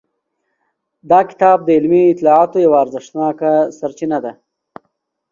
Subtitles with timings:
[1.09, 4.31] دا کتاب د علمي اطلاعاتو یوه ارزښتناکه سرچینه ده.